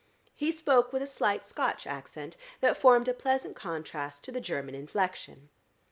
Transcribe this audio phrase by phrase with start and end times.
[0.33, 4.73] He spoke with a slight Scotch accent that formed a pleasant contrast to the German
[4.73, 5.49] inflection.